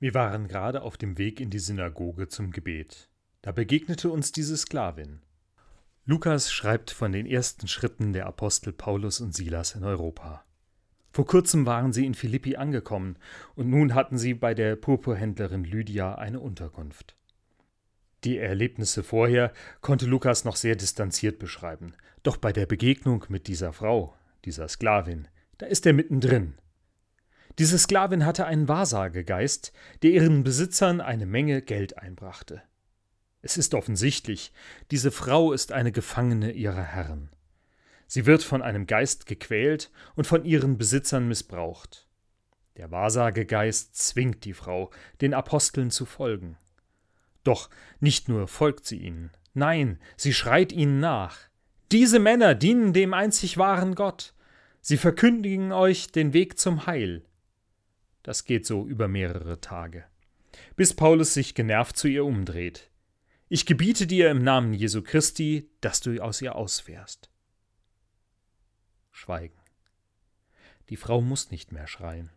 [0.00, 3.08] Wir waren gerade auf dem Weg in die Synagoge zum Gebet.
[3.42, 5.22] Da begegnete uns diese Sklavin.
[6.04, 10.44] Lukas schreibt von den ersten Schritten der Apostel Paulus und Silas in Europa.
[11.10, 13.16] Vor kurzem waren sie in Philippi angekommen
[13.56, 17.16] und nun hatten sie bei der Purpurhändlerin Lydia eine Unterkunft.
[18.24, 23.72] Die Erlebnisse vorher konnte Lukas noch sehr distanziert beschreiben, doch bei der Begegnung mit dieser
[23.72, 25.28] Frau, dieser Sklavin,
[25.58, 26.54] da ist er mittendrin.
[27.56, 29.72] Diese Sklavin hatte einen Wahrsagegeist,
[30.02, 32.62] der ihren Besitzern eine Menge Geld einbrachte.
[33.40, 34.52] Es ist offensichtlich,
[34.90, 37.30] diese Frau ist eine Gefangene ihrer Herren.
[38.06, 42.08] Sie wird von einem Geist gequält und von ihren Besitzern missbraucht.
[42.76, 46.56] Der Wahrsagegeist zwingt die Frau, den Aposteln zu folgen.
[47.44, 47.70] Doch
[48.00, 51.38] nicht nur folgt sie ihnen, nein, sie schreit ihnen nach.
[51.92, 54.34] Diese Männer dienen dem einzig wahren Gott.
[54.80, 57.24] Sie verkündigen euch den Weg zum Heil.
[58.28, 60.04] Das geht so über mehrere Tage.
[60.76, 62.90] Bis Paulus sich genervt zu ihr umdreht.
[63.48, 67.30] Ich gebiete dir im Namen Jesu Christi, dass du aus ihr ausfährst.
[69.12, 69.56] Schweigen.
[70.90, 72.28] Die Frau muss nicht mehr schreien.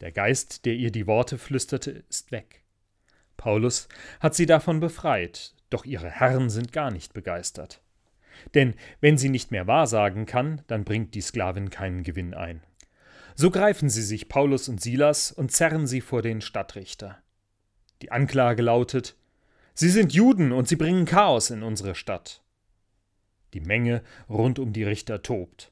[0.00, 2.62] Der Geist, der ihr die Worte flüsterte, ist weg.
[3.36, 3.88] Paulus
[4.20, 7.82] hat sie davon befreit, doch ihre Herren sind gar nicht begeistert.
[8.54, 12.62] Denn wenn sie nicht mehr wahrsagen kann, dann bringt die Sklavin keinen Gewinn ein.
[13.38, 17.18] So greifen sie sich Paulus und Silas und zerren sie vor den Stadtrichter.
[18.00, 19.14] Die Anklage lautet
[19.74, 22.42] Sie sind Juden und sie bringen Chaos in unsere Stadt.
[23.52, 25.70] Die Menge rund um die Richter tobt.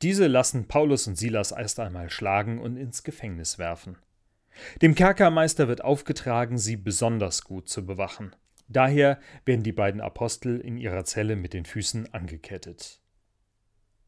[0.00, 3.98] Diese lassen Paulus und Silas erst einmal schlagen und ins Gefängnis werfen.
[4.80, 8.36] Dem Kerkermeister wird aufgetragen, sie besonders gut zu bewachen.
[8.68, 13.01] Daher werden die beiden Apostel in ihrer Zelle mit den Füßen angekettet.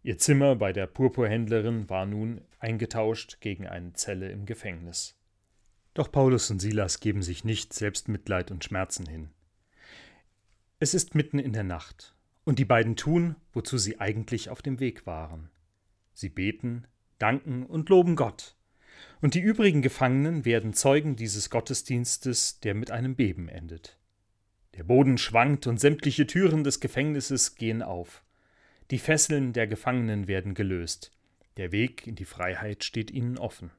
[0.04, 5.18] Ihr Zimmer bei der Purpurhändlerin war nun eingetauscht gegen eine Zelle im Gefängnis.
[5.94, 9.30] Doch Paulus und Silas geben sich nicht Selbstmitleid und Schmerzen hin.
[10.78, 14.78] Es ist mitten in der Nacht, und die beiden tun, wozu sie eigentlich auf dem
[14.78, 15.48] Weg waren.
[16.12, 16.86] Sie beten,
[17.18, 18.56] danken und loben Gott.
[19.22, 23.98] Und die übrigen Gefangenen werden Zeugen dieses Gottesdienstes, der mit einem Beben endet.
[24.74, 28.22] Der Boden schwankt und sämtliche Türen des Gefängnisses gehen auf.
[28.90, 31.10] Die Fesseln der Gefangenen werden gelöst.
[31.56, 33.70] Der Weg in die Freiheit steht ihnen offen.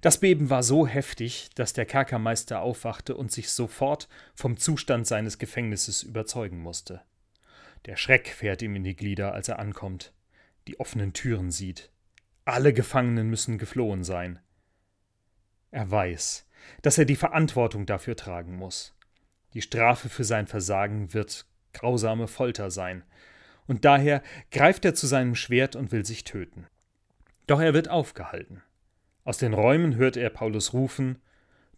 [0.00, 5.38] Das Beben war so heftig, dass der Kerkermeister aufwachte und sich sofort vom Zustand seines
[5.38, 7.02] Gefängnisses überzeugen musste.
[7.86, 10.12] Der Schreck fährt ihm in die Glieder, als er ankommt,
[10.68, 11.90] die offenen Türen sieht.
[12.44, 14.38] Alle Gefangenen müssen geflohen sein.
[15.70, 16.46] Er weiß,
[16.82, 18.94] dass er die Verantwortung dafür tragen muss.
[19.54, 23.04] Die Strafe für sein Versagen wird grausame Folter sein,
[23.70, 24.20] und daher
[24.50, 26.66] greift er zu seinem Schwert und will sich töten.
[27.46, 28.64] Doch er wird aufgehalten.
[29.22, 31.20] Aus den Räumen hört er Paulus rufen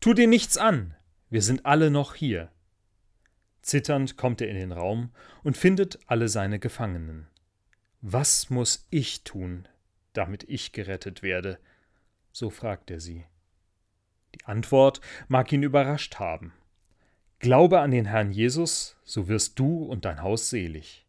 [0.00, 0.94] Tu dir nichts an,
[1.28, 2.50] wir sind alle noch hier.
[3.60, 5.10] Zitternd kommt er in den Raum
[5.42, 7.26] und findet alle seine Gefangenen.
[8.00, 9.69] Was muss ich tun,
[10.14, 11.59] damit ich gerettet werde?
[12.30, 13.26] so fragt er sie.
[14.34, 16.54] Die Antwort mag ihn überrascht haben.
[17.38, 21.01] Glaube an den Herrn Jesus, so wirst du und dein Haus selig.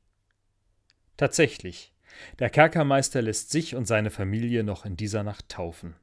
[1.18, 1.94] Tatsächlich,
[2.40, 5.96] der Kerkermeister lässt sich und seine Familie noch in dieser Nacht taufen.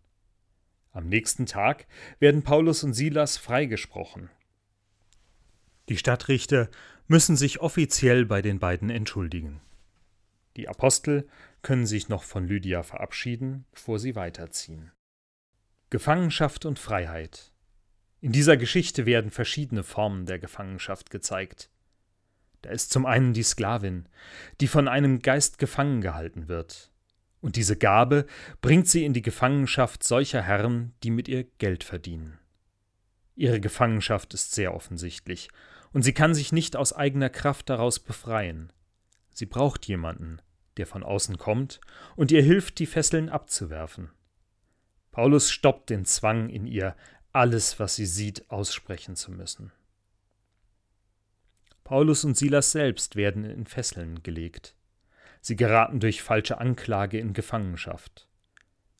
[0.92, 1.86] Am nächsten Tag
[2.18, 4.30] werden Paulus und Silas freigesprochen.
[5.88, 6.68] Die Stadtrichter
[7.06, 9.60] müssen sich offiziell bei den beiden entschuldigen.
[10.56, 11.28] Die Apostel
[11.62, 14.90] können sich noch von Lydia verabschieden, bevor sie weiterziehen.
[15.90, 17.52] Gefangenschaft und Freiheit.
[18.20, 21.70] In dieser Geschichte werden verschiedene Formen der Gefangenschaft gezeigt.
[22.62, 24.08] Da ist zum einen die Sklavin,
[24.60, 26.90] die von einem Geist gefangen gehalten wird.
[27.40, 28.26] Und diese Gabe
[28.60, 32.38] bringt sie in die Gefangenschaft solcher Herren, die mit ihr Geld verdienen.
[33.34, 35.48] Ihre Gefangenschaft ist sehr offensichtlich,
[35.92, 38.72] und sie kann sich nicht aus eigener Kraft daraus befreien.
[39.32, 40.40] Sie braucht jemanden,
[40.76, 41.80] der von außen kommt
[42.16, 44.10] und ihr hilft, die Fesseln abzuwerfen.
[45.10, 46.94] Paulus stoppt den Zwang in ihr,
[47.32, 49.72] alles, was sie sieht, aussprechen zu müssen.
[51.90, 54.76] Paulus und Silas selbst werden in Fesseln gelegt.
[55.40, 58.28] Sie geraten durch falsche Anklage in Gefangenschaft.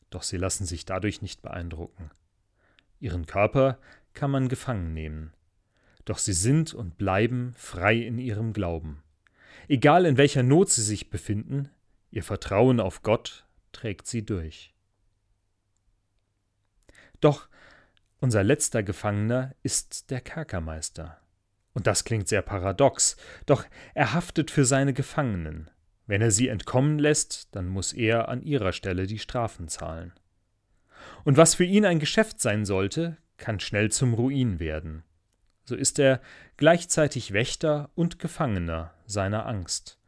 [0.09, 2.11] Doch sie lassen sich dadurch nicht beeindrucken.
[2.99, 3.79] Ihren Körper
[4.13, 5.31] kann man gefangen nehmen.
[6.03, 9.01] Doch sie sind und bleiben frei in ihrem Glauben.
[9.69, 11.69] Egal in welcher Not sie sich befinden,
[12.09, 14.75] ihr Vertrauen auf Gott trägt sie durch.
[17.21, 17.47] Doch
[18.19, 21.20] unser letzter Gefangener ist der Kerkermeister.
[21.73, 23.15] Und das klingt sehr paradox,
[23.45, 25.69] doch er haftet für seine Gefangenen.
[26.05, 30.13] Wenn er sie entkommen lässt, dann muss er an ihrer Stelle die Strafen zahlen.
[31.23, 35.03] Und was für ihn ein Geschäft sein sollte, kann schnell zum Ruin werden.
[35.63, 36.21] So ist er
[36.57, 39.99] gleichzeitig Wächter und Gefangener seiner Angst,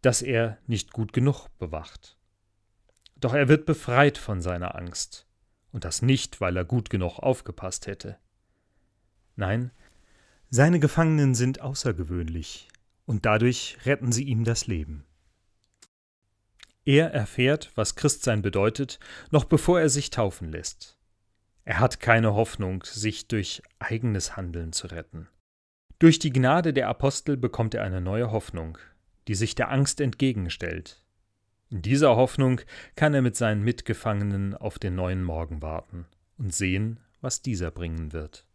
[0.00, 2.16] dass er nicht gut genug bewacht.
[3.16, 5.26] Doch er wird befreit von seiner Angst,
[5.72, 8.16] und das nicht, weil er gut genug aufgepasst hätte.
[9.36, 9.72] Nein,
[10.54, 12.68] seine Gefangenen sind außergewöhnlich,
[13.06, 15.04] und dadurch retten sie ihm das Leben.
[16.84, 19.00] Er erfährt, was Christsein bedeutet,
[19.32, 20.96] noch bevor er sich taufen lässt.
[21.64, 25.26] Er hat keine Hoffnung, sich durch eigenes Handeln zu retten.
[25.98, 28.78] Durch die Gnade der Apostel bekommt er eine neue Hoffnung,
[29.26, 31.04] die sich der Angst entgegenstellt.
[31.68, 32.60] In dieser Hoffnung
[32.94, 36.06] kann er mit seinen Mitgefangenen auf den neuen Morgen warten
[36.38, 38.46] und sehen, was dieser bringen wird.